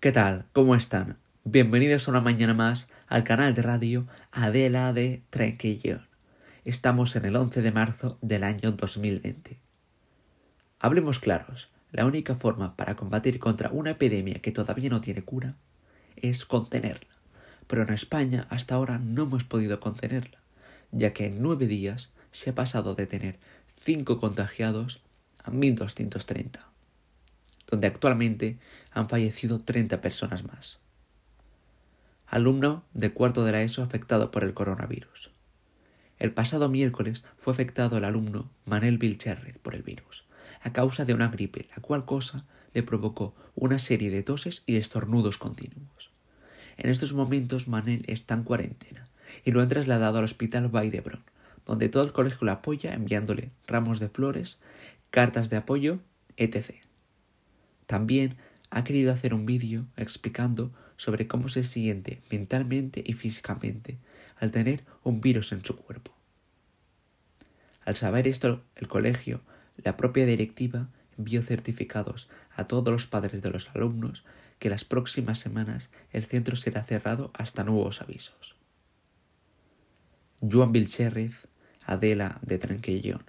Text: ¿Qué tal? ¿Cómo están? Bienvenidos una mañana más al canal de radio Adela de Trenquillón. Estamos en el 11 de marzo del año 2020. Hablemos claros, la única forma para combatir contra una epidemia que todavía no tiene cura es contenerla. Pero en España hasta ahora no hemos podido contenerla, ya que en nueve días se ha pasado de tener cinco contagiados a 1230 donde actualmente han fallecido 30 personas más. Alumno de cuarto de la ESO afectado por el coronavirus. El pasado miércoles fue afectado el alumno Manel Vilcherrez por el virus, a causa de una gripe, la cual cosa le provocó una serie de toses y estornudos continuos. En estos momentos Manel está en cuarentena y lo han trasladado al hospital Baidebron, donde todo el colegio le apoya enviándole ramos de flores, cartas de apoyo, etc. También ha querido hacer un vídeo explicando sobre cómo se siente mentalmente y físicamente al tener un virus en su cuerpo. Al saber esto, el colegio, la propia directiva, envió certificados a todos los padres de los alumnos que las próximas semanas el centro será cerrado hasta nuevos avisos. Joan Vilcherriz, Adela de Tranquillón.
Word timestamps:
¿Qué 0.00 0.12
tal? 0.12 0.46
¿Cómo 0.54 0.74
están? 0.74 1.18
Bienvenidos 1.44 2.08
una 2.08 2.22
mañana 2.22 2.54
más 2.54 2.88
al 3.06 3.22
canal 3.22 3.52
de 3.52 3.60
radio 3.60 4.06
Adela 4.32 4.94
de 4.94 5.22
Trenquillón. 5.28 6.06
Estamos 6.64 7.14
en 7.16 7.26
el 7.26 7.36
11 7.36 7.60
de 7.60 7.70
marzo 7.70 8.16
del 8.22 8.44
año 8.44 8.72
2020. 8.72 9.58
Hablemos 10.78 11.18
claros, 11.18 11.68
la 11.92 12.06
única 12.06 12.34
forma 12.34 12.76
para 12.76 12.96
combatir 12.96 13.38
contra 13.38 13.68
una 13.72 13.90
epidemia 13.90 14.40
que 14.40 14.52
todavía 14.52 14.88
no 14.88 15.02
tiene 15.02 15.20
cura 15.20 15.56
es 16.16 16.46
contenerla. 16.46 17.10
Pero 17.66 17.82
en 17.82 17.92
España 17.92 18.46
hasta 18.48 18.76
ahora 18.76 18.96
no 18.96 19.24
hemos 19.24 19.44
podido 19.44 19.80
contenerla, 19.80 20.38
ya 20.92 21.12
que 21.12 21.26
en 21.26 21.42
nueve 21.42 21.66
días 21.66 22.10
se 22.30 22.48
ha 22.48 22.54
pasado 22.54 22.94
de 22.94 23.06
tener 23.06 23.38
cinco 23.76 24.16
contagiados 24.16 25.02
a 25.44 25.50
1230 25.50 26.70
donde 27.70 27.86
actualmente 27.86 28.58
han 28.92 29.08
fallecido 29.08 29.60
30 29.60 30.00
personas 30.00 30.44
más. 30.44 30.78
Alumno 32.26 32.84
de 32.94 33.12
cuarto 33.12 33.44
de 33.44 33.52
la 33.52 33.62
ESO 33.62 33.82
afectado 33.82 34.30
por 34.30 34.44
el 34.44 34.54
coronavirus. 34.54 35.30
El 36.18 36.32
pasado 36.32 36.68
miércoles 36.68 37.24
fue 37.34 37.52
afectado 37.52 37.96
el 37.96 38.04
alumno 38.04 38.50
Manel 38.66 38.98
Vilcherrez 38.98 39.58
por 39.58 39.74
el 39.74 39.82
virus, 39.82 40.26
a 40.62 40.72
causa 40.72 41.04
de 41.04 41.14
una 41.14 41.28
gripe, 41.28 41.66
la 41.74 41.82
cual 41.82 42.04
cosa 42.04 42.44
le 42.74 42.82
provocó 42.82 43.34
una 43.54 43.78
serie 43.78 44.10
de 44.10 44.22
toses 44.22 44.62
y 44.66 44.76
estornudos 44.76 45.38
continuos. 45.38 46.10
En 46.76 46.90
estos 46.90 47.12
momentos 47.12 47.68
Manel 47.68 48.04
está 48.06 48.34
en 48.34 48.44
cuarentena 48.44 49.08
y 49.44 49.52
lo 49.52 49.60
han 49.60 49.68
trasladado 49.68 50.18
al 50.18 50.24
hospital 50.24 50.68
Baidebron, 50.68 51.24
donde 51.66 51.88
todo 51.88 52.04
el 52.04 52.12
colegio 52.12 52.44
le 52.44 52.52
apoya 52.52 52.94
enviándole 52.94 53.50
ramos 53.66 54.00
de 54.00 54.08
flores, 54.08 54.60
cartas 55.10 55.50
de 55.50 55.56
apoyo, 55.56 56.00
etc. 56.36 56.74
También 57.90 58.36
ha 58.70 58.84
querido 58.84 59.12
hacer 59.12 59.34
un 59.34 59.46
vídeo 59.46 59.84
explicando 59.96 60.72
sobre 60.96 61.26
cómo 61.26 61.48
se 61.48 61.64
siente 61.64 62.22
mentalmente 62.30 63.02
y 63.04 63.14
físicamente 63.14 63.98
al 64.36 64.52
tener 64.52 64.84
un 65.02 65.20
virus 65.20 65.50
en 65.50 65.64
su 65.64 65.76
cuerpo. 65.76 66.14
Al 67.84 67.96
saber 67.96 68.28
esto, 68.28 68.62
el 68.76 68.86
colegio, 68.86 69.40
la 69.76 69.96
propia 69.96 70.24
directiva, 70.24 70.88
envió 71.18 71.42
certificados 71.42 72.28
a 72.54 72.68
todos 72.68 72.92
los 72.92 73.08
padres 73.08 73.42
de 73.42 73.50
los 73.50 73.68
alumnos 73.74 74.24
que 74.60 74.70
las 74.70 74.84
próximas 74.84 75.40
semanas 75.40 75.90
el 76.12 76.24
centro 76.26 76.54
será 76.54 76.84
cerrado 76.84 77.32
hasta 77.34 77.64
nuevos 77.64 78.00
avisos. 78.02 78.54
Joan 80.40 80.70
Vilcherriz, 80.70 81.48
Adela 81.84 82.38
de 82.42 82.58
Tranquillón. 82.58 83.24